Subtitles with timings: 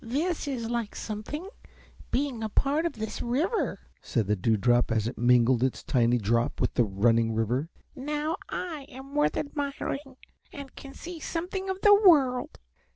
[0.03, 1.47] "This is like something,
[2.09, 6.59] being a part of this river," said the Dewdrop as it mingled its tiny drop
[6.59, 7.69] with the running river.
[7.95, 10.17] "Now I am worth admiring
[10.51, 12.57] and can see something of the world."